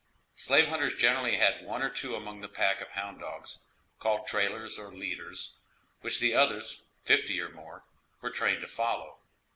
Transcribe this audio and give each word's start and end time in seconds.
Slave 0.33 0.67
hunters 0.69 0.95
generally 0.95 1.37
had 1.37 1.63
one 1.63 1.83
or 1.83 1.89
two 1.91 2.15
among 2.15 2.41
the 2.41 2.47
pack 2.49 2.81
of 2.81 2.87
hound 2.89 3.19
dogs, 3.19 3.59
called 3.99 4.25
trailers 4.25 4.79
or 4.79 4.91
leaders, 4.91 5.53
which 5.99 6.19
the 6.19 6.33
others, 6.33 6.81
fifty 7.05 7.39
or 7.39 7.49
more, 7.49 7.83
were 8.19 8.31
trained 8.31 8.61
to 8.61 8.67
follow. 8.67 9.19